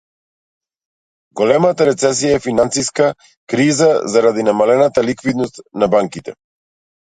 Големата 1.41 1.87
рецесија 1.89 2.39
е 2.39 2.41
финансиска 2.47 3.11
криза 3.55 3.93
заради 4.17 4.49
намалената 4.51 5.07
ликвидност 5.11 5.65
на 5.83 5.95
банките. 5.97 6.39